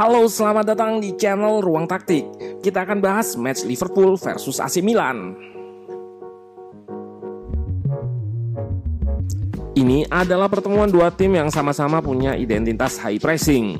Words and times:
Halo, 0.00 0.24
selamat 0.32 0.64
datang 0.64 0.96
di 0.96 1.12
channel 1.12 1.60
Ruang 1.60 1.84
Taktik. 1.84 2.24
Kita 2.64 2.88
akan 2.88 3.04
bahas 3.04 3.36
match 3.36 3.68
Liverpool 3.68 4.16
versus 4.16 4.56
AC 4.56 4.80
Milan. 4.80 5.36
Ini 9.76 10.08
adalah 10.08 10.48
pertemuan 10.48 10.88
dua 10.88 11.12
tim 11.12 11.36
yang 11.36 11.52
sama-sama 11.52 12.00
punya 12.00 12.32
identitas 12.32 12.96
high 12.96 13.20
pressing. 13.20 13.76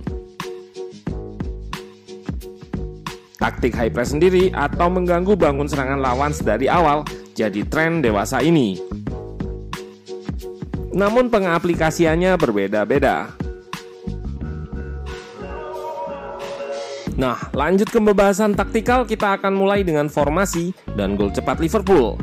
Taktik 3.40 3.72
high 3.72 3.88
press 3.88 4.12
sendiri 4.12 4.52
atau 4.52 4.92
mengganggu 4.92 5.32
bangun 5.32 5.72
serangan 5.72 6.04
lawan 6.04 6.36
dari 6.36 6.68
awal 6.68 7.00
jadi 7.32 7.64
tren 7.64 8.04
dewasa 8.04 8.44
ini. 8.44 8.76
Namun 10.92 11.32
pengaplikasiannya 11.32 12.36
berbeda-beda. 12.36 13.40
Nah, 17.18 17.38
lanjut 17.56 17.90
ke 17.90 17.98
pembahasan 17.98 18.54
taktikal, 18.54 19.02
kita 19.02 19.40
akan 19.40 19.56
mulai 19.56 19.82
dengan 19.82 20.06
formasi 20.06 20.70
dan 20.94 21.18
gol 21.18 21.34
cepat 21.34 21.58
Liverpool. 21.58 22.14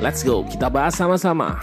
Let's 0.00 0.24
go, 0.24 0.46
kita 0.46 0.72
bahas 0.72 0.96
sama-sama. 0.96 1.60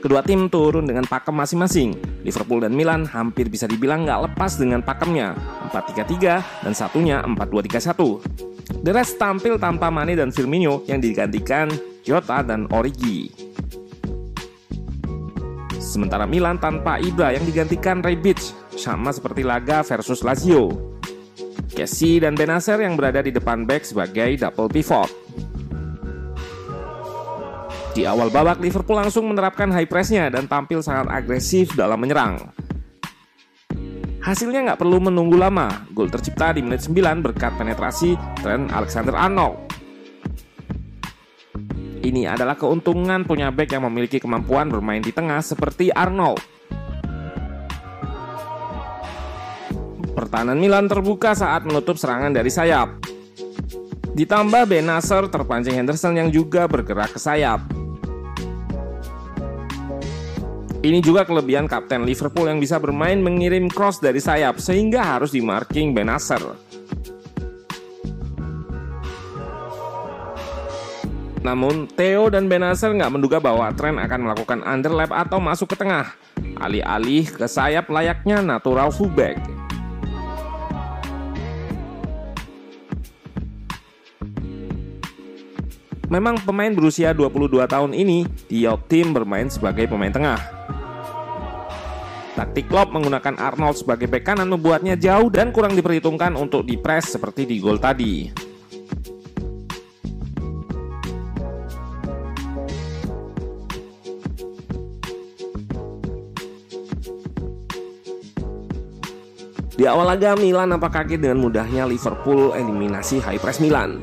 Kedua 0.00 0.24
tim 0.24 0.48
turun 0.48 0.88
dengan 0.88 1.04
pakem 1.04 1.36
masing-masing. 1.36 1.92
Liverpool 2.24 2.64
dan 2.64 2.72
Milan 2.72 3.04
hampir 3.04 3.52
bisa 3.52 3.68
dibilang 3.68 4.08
nggak 4.08 4.32
lepas 4.32 4.56
dengan 4.56 4.80
pakemnya, 4.80 5.36
4-3-3 5.68 6.64
dan 6.64 6.72
satunya 6.72 7.20
4-2-3-1. 7.28 8.80
The 8.80 8.96
rest 8.96 9.20
tampil 9.20 9.60
tanpa 9.60 9.92
Mane 9.92 10.16
dan 10.16 10.32
Firmino 10.32 10.88
yang 10.88 11.04
digantikan 11.04 11.68
Jota 12.00 12.40
dan 12.40 12.64
Origi. 12.72 13.49
Sementara 15.90 16.22
Milan 16.22 16.62
tanpa 16.62 17.02
Ibra 17.02 17.34
yang 17.34 17.42
digantikan 17.42 17.98
Rebic 17.98 18.38
sama 18.78 19.10
seperti 19.10 19.42
laga 19.42 19.82
versus 19.82 20.22
Lazio. 20.22 20.94
Casey 21.74 22.22
dan 22.22 22.38
Benacer 22.38 22.78
yang 22.78 22.94
berada 22.94 23.18
di 23.18 23.34
depan 23.34 23.66
back 23.66 23.82
sebagai 23.82 24.38
double 24.38 24.70
pivot. 24.70 25.10
Di 27.90 28.06
awal 28.06 28.30
babak, 28.30 28.62
Liverpool 28.62 29.02
langsung 29.02 29.26
menerapkan 29.26 29.66
high 29.74 29.90
pressnya 29.90 30.30
dan 30.30 30.46
tampil 30.46 30.78
sangat 30.78 31.10
agresif 31.10 31.74
dalam 31.74 31.98
menyerang. 31.98 32.38
Hasilnya 34.22 34.70
nggak 34.70 34.78
perlu 34.78 35.02
menunggu 35.02 35.34
lama, 35.34 35.90
gol 35.90 36.06
tercipta 36.06 36.54
di 36.54 36.62
menit 36.62 36.86
9 36.86 37.18
berkat 37.18 37.50
penetrasi 37.58 38.14
Trent 38.38 38.70
Alexander-Arnold. 38.70 39.69
Ini 42.10 42.26
adalah 42.26 42.58
keuntungan 42.58 43.22
punya 43.22 43.54
back 43.54 43.70
yang 43.70 43.86
memiliki 43.86 44.18
kemampuan 44.18 44.66
bermain 44.66 44.98
di 44.98 45.14
tengah 45.14 45.38
seperti 45.46 45.94
Arnold. 45.94 46.42
Pertahanan 50.10 50.58
Milan 50.58 50.90
terbuka 50.90 51.38
saat 51.38 51.62
menutup 51.62 51.94
serangan 51.94 52.34
dari 52.34 52.50
sayap. 52.50 52.98
Ditambah 54.10 54.66
Benacer 54.66 55.30
terpancing 55.30 55.78
Henderson 55.78 56.18
yang 56.18 56.34
juga 56.34 56.66
bergerak 56.66 57.14
ke 57.14 57.22
sayap. 57.22 57.62
Ini 60.82 60.98
juga 60.98 61.22
kelebihan 61.22 61.70
kapten 61.70 62.02
Liverpool 62.02 62.50
yang 62.50 62.58
bisa 62.58 62.82
bermain 62.82 63.22
mengirim 63.22 63.70
cross 63.70 64.02
dari 64.02 64.18
sayap 64.18 64.58
sehingga 64.58 65.14
harus 65.14 65.30
di 65.30 65.38
marking 65.38 65.94
Benacer. 65.94 66.42
Namun, 71.40 71.88
Theo 71.88 72.28
dan 72.28 72.52
Benacer 72.52 72.92
nggak 72.92 73.12
menduga 73.16 73.40
bahwa 73.40 73.72
Trent 73.72 73.96
akan 73.96 74.20
melakukan 74.28 74.60
underlap 74.60 75.08
atau 75.08 75.40
masuk 75.40 75.72
ke 75.72 75.76
tengah, 75.80 76.12
alih-alih 76.60 77.32
ke 77.32 77.48
sayap 77.48 77.88
layaknya 77.88 78.44
natural 78.44 78.92
fullback. 78.92 79.40
Memang 86.10 86.42
pemain 86.42 86.74
berusia 86.74 87.14
22 87.14 87.70
tahun 87.70 87.94
ini 87.94 88.26
di 88.50 88.66
bermain 89.14 89.46
sebagai 89.46 89.86
pemain 89.86 90.10
tengah. 90.10 90.42
Taktik 92.34 92.66
Klopp 92.66 92.90
menggunakan 92.90 93.38
Arnold 93.38 93.78
sebagai 93.78 94.10
bek 94.10 94.26
kanan 94.26 94.50
membuatnya 94.50 94.98
jauh 94.98 95.30
dan 95.30 95.54
kurang 95.54 95.78
diperhitungkan 95.78 96.34
untuk 96.34 96.66
dipres 96.66 97.14
seperti 97.14 97.46
di 97.46 97.62
gol 97.62 97.78
tadi. 97.78 98.49
Di 109.80 109.88
awal 109.88 110.12
laga 110.12 110.36
Milan 110.36 110.76
nampak 110.76 110.92
kaget 110.92 111.24
dengan 111.24 111.40
mudahnya 111.40 111.88
Liverpool 111.88 112.52
eliminasi 112.52 113.16
high 113.16 113.40
press 113.40 113.64
Milan. 113.64 113.96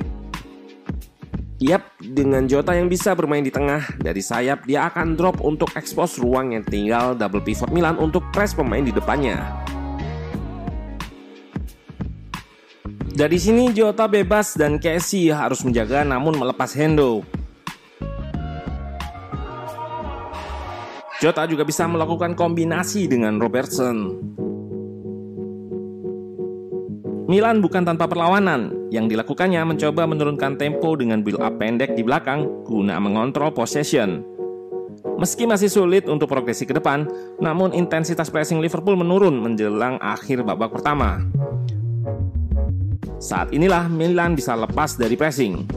Yap, 1.61 1.85
dengan 2.01 2.49
Jota 2.49 2.73
yang 2.73 2.89
bisa 2.89 3.13
bermain 3.13 3.45
di 3.45 3.53
tengah 3.53 3.85
dari 4.01 4.25
sayap, 4.25 4.65
dia 4.65 4.89
akan 4.89 5.13
drop 5.13 5.37
untuk 5.45 5.69
ekspos 5.77 6.17
ruang 6.17 6.57
yang 6.57 6.65
tinggal 6.65 7.13
double 7.13 7.45
pivot 7.45 7.69
Milan 7.69 7.93
untuk 8.01 8.25
press 8.33 8.57
pemain 8.57 8.81
di 8.81 8.89
depannya. 8.89 9.37
Dari 13.13 13.37
sini 13.37 13.69
Jota 13.69 14.09
bebas 14.09 14.57
dan 14.57 14.81
Casey 14.81 15.29
harus 15.29 15.61
menjaga 15.61 16.01
namun 16.01 16.41
melepas 16.41 16.73
Hendo. 16.73 17.21
Jota 21.21 21.45
juga 21.45 21.61
bisa 21.61 21.85
melakukan 21.85 22.33
kombinasi 22.33 23.05
dengan 23.05 23.37
Robertson. 23.37 24.25
Milan 27.27 27.59
bukan 27.59 27.83
tanpa 27.83 28.07
perlawanan. 28.07 28.87
Yang 28.87 29.11
dilakukannya 29.11 29.59
mencoba 29.67 30.07
menurunkan 30.07 30.55
tempo 30.55 30.95
dengan 30.95 31.19
build 31.19 31.43
up 31.43 31.59
pendek 31.59 31.91
di 31.91 31.99
belakang 31.99 32.63
guna 32.63 33.03
mengontrol 33.03 33.51
possession. 33.51 34.23
Meski 35.19 35.43
masih 35.43 35.67
sulit 35.67 36.07
untuk 36.07 36.31
progresi 36.31 36.63
ke 36.63 36.71
depan, 36.71 37.03
namun 37.43 37.75
intensitas 37.75 38.31
pressing 38.31 38.63
Liverpool 38.63 38.95
menurun 38.95 39.43
menjelang 39.43 39.99
akhir 39.99 40.47
babak 40.47 40.71
pertama. 40.71 41.19
Saat 43.19 43.51
inilah 43.51 43.91
Milan 43.91 44.31
bisa 44.31 44.55
lepas 44.55 44.95
dari 44.95 45.19
pressing. 45.19 45.67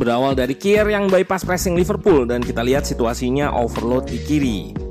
Berawal 0.00 0.32
dari 0.32 0.56
Kier 0.56 0.88
yang 0.88 1.12
bypass 1.12 1.44
pressing 1.44 1.76
Liverpool 1.76 2.24
dan 2.24 2.40
kita 2.40 2.64
lihat 2.64 2.88
situasinya 2.88 3.52
overload 3.52 4.08
di 4.08 4.18
kiri. 4.24 4.89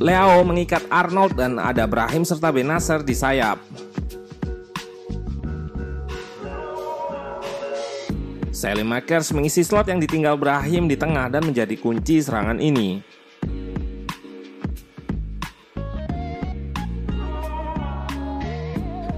Leo 0.00 0.40
mengikat 0.48 0.88
Arnold 0.88 1.36
dan 1.36 1.60
ada 1.60 1.84
Brahim 1.84 2.24
serta 2.24 2.48
Benacer 2.48 3.04
di 3.04 3.12
sayap. 3.12 3.60
Sally 8.48 8.80
Makers 8.80 9.36
mengisi 9.36 9.60
slot 9.60 9.92
yang 9.92 10.00
ditinggal 10.00 10.40
Brahim 10.40 10.88
di 10.88 10.96
tengah 10.96 11.28
dan 11.28 11.44
menjadi 11.44 11.76
kunci 11.76 12.16
serangan 12.24 12.56
ini. 12.64 13.04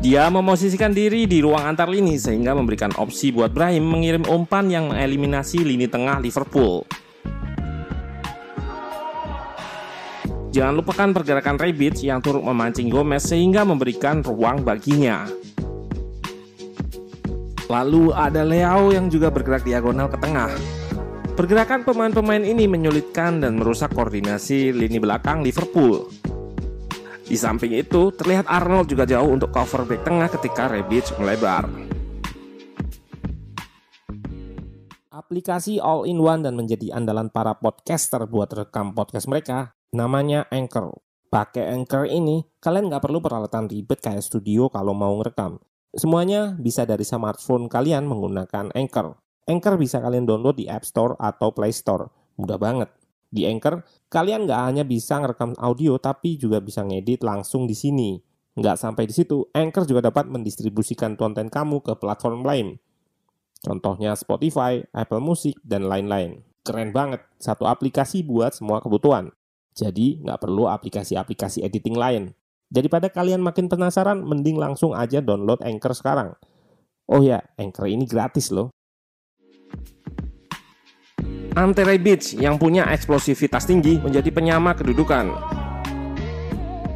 Dia 0.02 0.26
memosisikan 0.34 0.90
diri 0.90 1.30
di 1.30 1.46
ruang 1.46 1.62
antar 1.62 1.86
lini 1.86 2.18
sehingga 2.18 2.58
memberikan 2.58 2.90
opsi 2.98 3.30
buat 3.30 3.54
Brahim 3.54 3.86
mengirim 3.86 4.26
umpan 4.26 4.66
yang 4.66 4.90
mengeliminasi 4.90 5.62
lini 5.62 5.86
tengah 5.86 6.18
Liverpool. 6.18 6.82
Jangan 10.52 10.84
lupakan 10.84 11.16
pergerakan 11.16 11.56
Rebic 11.56 12.04
yang 12.04 12.20
turut 12.20 12.44
memancing 12.44 12.92
Gomez 12.92 13.24
sehingga 13.24 13.64
memberikan 13.64 14.20
ruang 14.20 14.60
baginya. 14.60 15.24
Lalu 17.72 18.12
ada 18.12 18.44
Leao 18.44 18.92
yang 18.92 19.08
juga 19.08 19.32
bergerak 19.32 19.64
diagonal 19.64 20.12
ke 20.12 20.20
tengah. 20.20 20.52
Pergerakan 21.32 21.88
pemain-pemain 21.88 22.44
ini 22.44 22.68
menyulitkan 22.68 23.40
dan 23.40 23.56
merusak 23.56 23.96
koordinasi 23.96 24.76
lini 24.76 25.00
belakang 25.00 25.40
Liverpool. 25.40 26.12
Di 27.24 27.36
samping 27.40 27.72
itu, 27.72 28.12
terlihat 28.12 28.44
Arnold 28.44 28.92
juga 28.92 29.08
jauh 29.08 29.32
untuk 29.32 29.48
cover 29.56 29.88
back 29.88 30.04
tengah 30.04 30.28
ketika 30.36 30.68
Rebic 30.68 31.08
melebar. 31.16 31.64
Aplikasi 35.08 35.80
all-in-one 35.80 36.44
dan 36.44 36.60
menjadi 36.60 36.92
andalan 36.92 37.32
para 37.32 37.56
podcaster 37.56 38.28
buat 38.28 38.52
rekam 38.52 38.92
podcast 38.92 39.32
mereka 39.32 39.72
namanya 39.92 40.48
Anchor. 40.48 40.96
Pakai 41.28 41.68
Anchor 41.68 42.08
ini, 42.08 42.44
kalian 42.60 42.88
nggak 42.88 43.04
perlu 43.04 43.20
peralatan 43.20 43.68
ribet 43.68 44.00
kayak 44.00 44.24
studio 44.24 44.72
kalau 44.72 44.96
mau 44.96 45.12
ngerekam. 45.20 45.60
Semuanya 45.92 46.56
bisa 46.56 46.88
dari 46.88 47.04
smartphone 47.04 47.68
kalian 47.68 48.08
menggunakan 48.08 48.72
Anchor. 48.72 49.16
Anchor 49.44 49.76
bisa 49.76 50.00
kalian 50.00 50.24
download 50.24 50.56
di 50.56 50.68
App 50.68 50.88
Store 50.88 51.16
atau 51.20 51.52
Play 51.52 51.72
Store. 51.72 52.08
Mudah 52.40 52.56
banget. 52.56 52.88
Di 53.32 53.48
Anchor, 53.48 53.84
kalian 54.08 54.48
nggak 54.48 54.60
hanya 54.60 54.84
bisa 54.84 55.20
ngerekam 55.20 55.56
audio, 55.60 55.96
tapi 56.00 56.36
juga 56.36 56.60
bisa 56.60 56.84
ngedit 56.84 57.24
langsung 57.24 57.68
di 57.68 57.76
sini. 57.76 58.20
Nggak 58.56 58.76
sampai 58.76 59.08
di 59.08 59.16
situ, 59.16 59.48
Anchor 59.56 59.88
juga 59.88 60.12
dapat 60.12 60.28
mendistribusikan 60.28 61.16
konten 61.16 61.48
kamu 61.48 61.80
ke 61.80 61.96
platform 61.96 62.44
lain. 62.44 62.76
Contohnya 63.64 64.12
Spotify, 64.16 64.84
Apple 64.92 65.20
Music, 65.20 65.56
dan 65.64 65.88
lain-lain. 65.88 66.44
Keren 66.60 66.92
banget, 66.92 67.24
satu 67.40 67.64
aplikasi 67.64 68.20
buat 68.20 68.52
semua 68.52 68.84
kebutuhan. 68.84 69.32
Jadi, 69.72 70.20
nggak 70.20 70.40
perlu 70.44 70.68
aplikasi-aplikasi 70.68 71.64
editing 71.64 71.96
lain. 71.96 72.32
Daripada 72.72 73.12
kalian 73.12 73.44
makin 73.44 73.68
penasaran, 73.68 74.24
mending 74.24 74.56
langsung 74.56 74.96
aja 74.96 75.20
download 75.20 75.60
Anchor 75.60 75.92
sekarang. 75.92 76.32
Oh 77.08 77.20
ya, 77.20 77.44
Anchor 77.60 77.88
ini 77.88 78.08
gratis 78.08 78.48
loh. 78.48 78.72
Ante 81.52 81.84
Beach 82.00 82.32
yang 82.32 82.56
punya 82.56 82.88
eksplosivitas 82.88 83.68
tinggi 83.68 84.00
menjadi 84.00 84.32
penyama 84.32 84.72
kedudukan. 84.72 85.36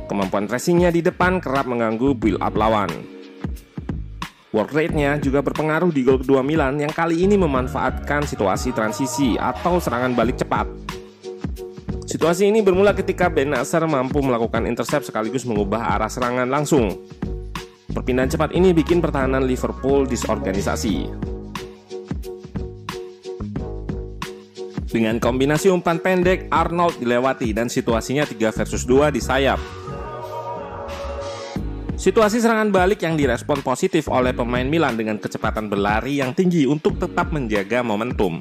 Kemampuan 0.08 0.48
racingnya 0.48 0.88
di 0.88 1.04
depan 1.04 1.44
kerap 1.44 1.68
mengganggu 1.68 2.16
build 2.16 2.40
up 2.40 2.56
lawan. 2.56 2.88
Work 4.56 4.72
rate-nya 4.72 5.20
juga 5.20 5.44
berpengaruh 5.44 5.92
di 5.92 6.00
gol 6.00 6.24
kedua 6.24 6.40
Milan 6.40 6.80
yang 6.80 6.88
kali 6.88 7.20
ini 7.20 7.36
memanfaatkan 7.36 8.24
situasi 8.24 8.72
transisi 8.72 9.36
atau 9.36 9.76
serangan 9.76 10.16
balik 10.16 10.40
cepat. 10.40 10.64
Situasi 12.16 12.48
ini 12.48 12.64
bermula 12.64 12.96
ketika 12.96 13.28
Ben 13.28 13.52
Nasser 13.52 13.84
mampu 13.84 14.24
melakukan 14.24 14.64
intercept 14.64 15.04
sekaligus 15.04 15.44
mengubah 15.44 16.00
arah 16.00 16.08
serangan 16.08 16.48
langsung. 16.48 16.96
Perpindahan 17.92 18.32
cepat 18.32 18.56
ini 18.56 18.72
bikin 18.72 19.04
pertahanan 19.04 19.44
Liverpool 19.44 20.08
disorganisasi. 20.08 21.12
Dengan 24.88 25.20
kombinasi 25.20 25.68
umpan 25.68 26.00
pendek, 26.00 26.48
Arnold 26.48 26.96
dilewati 26.96 27.52
dan 27.52 27.68
situasinya 27.68 28.24
3 28.24 28.64
versus 28.64 28.88
2 28.88 29.12
di 29.12 29.20
sayap. 29.20 29.60
Situasi 32.00 32.40
serangan 32.40 32.72
balik 32.72 33.04
yang 33.04 33.20
direspon 33.20 33.60
positif 33.60 34.08
oleh 34.08 34.32
pemain 34.32 34.64
Milan 34.64 34.96
dengan 34.96 35.20
kecepatan 35.20 35.68
berlari 35.68 36.24
yang 36.24 36.32
tinggi 36.32 36.64
untuk 36.64 36.96
tetap 36.96 37.28
menjaga 37.28 37.84
momentum. 37.84 38.40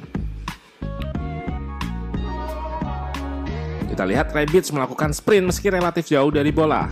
Kita 3.95 4.03
lihat 4.03 4.35
Rebic 4.35 4.67
melakukan 4.75 5.15
sprint 5.15 5.47
meski 5.47 5.71
relatif 5.71 6.11
jauh 6.11 6.27
dari 6.27 6.51
bola. 6.51 6.91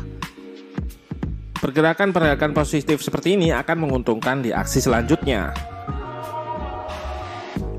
Pergerakan-pergerakan 1.60 2.56
positif 2.56 3.04
seperti 3.04 3.36
ini 3.36 3.52
akan 3.52 3.84
menguntungkan 3.84 4.40
di 4.40 4.56
aksi 4.56 4.80
selanjutnya. 4.80 5.52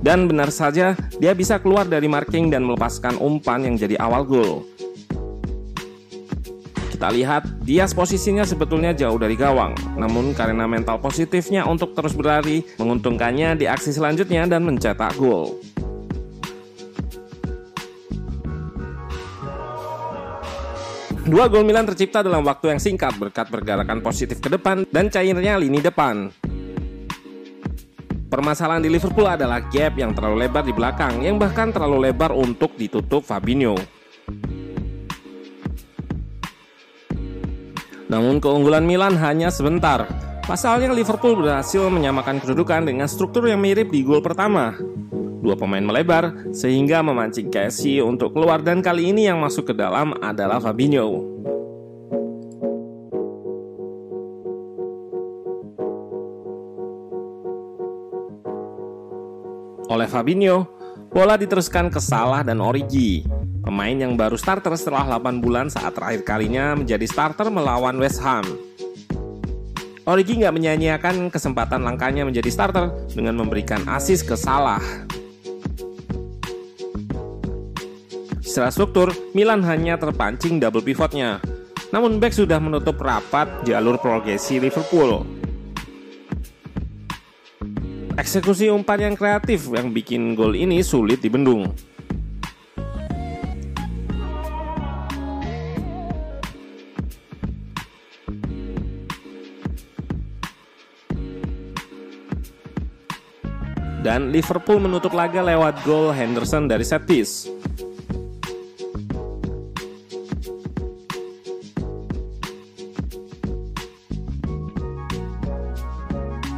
Dan 0.04 0.28
benar 0.28 0.52
saja, 0.52 0.92
dia 1.16 1.32
bisa 1.32 1.56
keluar 1.56 1.88
dari 1.88 2.04
marking 2.04 2.52
dan 2.52 2.68
melepaskan 2.68 3.16
umpan 3.16 3.64
yang 3.64 3.80
jadi 3.80 3.96
awal 3.96 4.28
gol. 4.28 4.68
Kita 6.92 7.08
lihat, 7.08 7.48
Dias 7.64 7.96
posisinya 7.96 8.44
sebetulnya 8.44 8.92
jauh 8.92 9.16
dari 9.16 9.40
gawang. 9.40 9.72
Namun 9.96 10.36
karena 10.36 10.68
mental 10.68 11.00
positifnya 11.00 11.64
untuk 11.64 11.96
terus 11.96 12.12
berlari, 12.12 12.60
menguntungkannya 12.76 13.56
di 13.56 13.64
aksi 13.64 13.88
selanjutnya 13.88 14.44
dan 14.44 14.68
mencetak 14.68 15.16
gol. 15.16 15.64
Dua 21.24 21.48
gol 21.48 21.64
Milan 21.64 21.88
tercipta 21.88 22.20
dalam 22.20 22.44
waktu 22.44 22.76
yang 22.76 22.80
singkat 22.80 23.16
berkat 23.16 23.48
pergerakan 23.48 24.04
positif 24.04 24.44
ke 24.44 24.52
depan 24.52 24.84
dan 24.92 25.08
cairnya 25.08 25.56
lini 25.56 25.80
depan. 25.80 26.28
Permasalahan 28.28 28.84
di 28.84 28.92
Liverpool 28.92 29.24
adalah 29.24 29.64
gap 29.72 29.96
yang 29.96 30.12
terlalu 30.12 30.44
lebar 30.44 30.68
di 30.68 30.76
belakang 30.76 31.24
yang 31.24 31.40
bahkan 31.40 31.72
terlalu 31.72 32.12
lebar 32.12 32.28
untuk 32.36 32.76
ditutup 32.76 33.24
Fabinho. 33.24 33.72
Namun 38.12 38.36
keunggulan 38.36 38.84
Milan 38.84 39.16
hanya 39.16 39.48
sebentar. 39.48 40.04
Pasalnya 40.44 40.92
Liverpool 40.92 41.40
berhasil 41.40 41.88
menyamakan 41.88 42.36
kedudukan 42.36 42.84
dengan 42.84 43.08
struktur 43.08 43.48
yang 43.48 43.64
mirip 43.64 43.88
di 43.88 44.04
gol 44.04 44.20
pertama. 44.20 44.76
Dua 45.44 45.60
pemain 45.60 45.84
melebar 45.84 46.48
sehingga 46.56 47.04
memancing 47.04 47.52
Casey 47.52 48.00
untuk 48.00 48.32
keluar 48.32 48.64
dan 48.64 48.80
kali 48.80 49.12
ini 49.12 49.28
yang 49.28 49.44
masuk 49.44 49.68
ke 49.68 49.74
dalam 49.76 50.16
adalah 50.24 50.56
Fabinho. 50.56 51.20
Oleh 59.92 60.08
Fabinho, 60.08 60.64
bola 61.12 61.36
diteruskan 61.36 61.92
ke 61.92 62.00
Salah 62.00 62.40
dan 62.40 62.64
Origi, 62.64 63.28
pemain 63.60 63.92
yang 63.92 64.16
baru 64.16 64.40
starter 64.40 64.72
setelah 64.80 65.20
8 65.20 65.44
bulan 65.44 65.68
saat 65.68 65.92
terakhir 65.92 66.24
kalinya 66.24 66.72
menjadi 66.72 67.04
starter 67.04 67.52
melawan 67.52 68.00
West 68.00 68.24
Ham. 68.24 68.48
Origi 70.08 70.40
nggak 70.40 70.56
menyanyiakan 70.56 71.28
kesempatan 71.28 71.84
langkahnya 71.84 72.24
menjadi 72.24 72.48
starter 72.48 72.96
dengan 73.12 73.36
memberikan 73.36 73.84
asis 73.92 74.24
ke 74.24 74.40
Salah. 74.40 74.80
Secara 78.54 78.70
struktur, 78.70 79.10
Milan 79.34 79.66
hanya 79.66 79.98
terpancing 79.98 80.62
double 80.62 80.78
pivotnya. 80.78 81.42
Namun 81.90 82.22
back 82.22 82.30
sudah 82.30 82.62
menutup 82.62 82.94
rapat 83.02 83.50
jalur 83.66 83.98
progresi 83.98 84.62
Liverpool. 84.62 85.26
Eksekusi 88.14 88.70
umpan 88.70 89.10
yang 89.10 89.18
kreatif 89.18 89.66
yang 89.74 89.90
bikin 89.90 90.38
gol 90.38 90.54
ini 90.54 90.86
sulit 90.86 91.18
dibendung. 91.18 91.66
Dan 103.98 104.30
Liverpool 104.30 104.78
menutup 104.78 105.10
laga 105.10 105.42
lewat 105.42 105.82
gol 105.82 106.14
Henderson 106.14 106.70
dari 106.70 106.86
set 106.86 107.02
piece. 107.02 107.50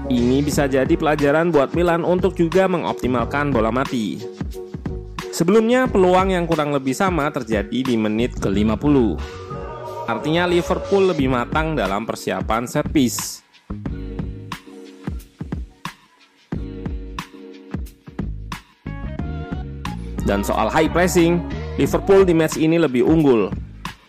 Ini 0.06 0.38
bisa 0.38 0.70
jadi 0.70 0.94
pelajaran 0.94 1.50
buat 1.50 1.74
Milan 1.74 2.06
untuk 2.06 2.38
juga 2.38 2.70
mengoptimalkan 2.70 3.50
bola 3.50 3.74
mati. 3.74 4.22
Sebelumnya 5.34 5.90
peluang 5.90 6.30
yang 6.30 6.46
kurang 6.46 6.70
lebih 6.70 6.94
sama 6.94 7.26
terjadi 7.34 7.82
di 7.82 7.98
menit 7.98 8.38
ke-50. 8.38 9.18
Artinya 10.06 10.46
Liverpool 10.46 11.10
lebih 11.10 11.26
matang 11.26 11.74
dalam 11.74 12.06
persiapan 12.06 12.70
piece. 12.94 13.42
Dan 20.22 20.46
soal 20.46 20.70
high 20.70 20.86
pressing, 20.86 21.42
Liverpool 21.82 22.22
di 22.22 22.30
match 22.30 22.62
ini 22.62 22.78
lebih 22.78 23.02
unggul. 23.02 23.50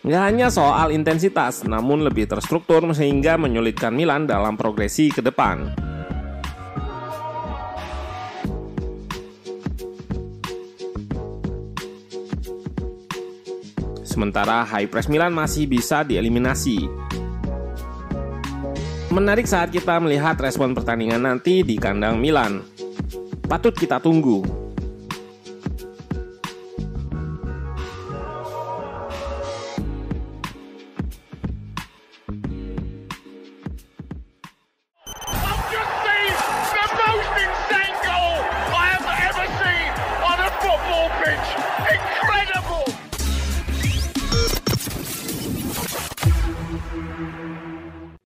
Nggak 0.06 0.22
hanya 0.30 0.46
soal 0.46 0.94
intensitas, 0.94 1.66
namun 1.66 2.06
lebih 2.06 2.30
terstruktur 2.30 2.86
sehingga 2.94 3.34
menyulitkan 3.34 3.90
Milan 3.90 4.30
dalam 4.30 4.54
progresi 4.54 5.10
ke 5.10 5.18
depan. 5.18 5.87
Sementara 14.18 14.66
high 14.66 14.90
press 14.90 15.06
Milan 15.06 15.30
masih 15.30 15.70
bisa 15.70 16.02
dieliminasi. 16.02 16.90
Menarik 19.14 19.46
saat 19.46 19.70
kita 19.70 20.02
melihat 20.02 20.34
respon 20.42 20.74
pertandingan 20.74 21.22
nanti 21.22 21.62
di 21.62 21.78
kandang 21.78 22.18
Milan. 22.18 22.66
Patut 23.46 23.72
kita 23.72 24.02
tunggu. 24.02 24.57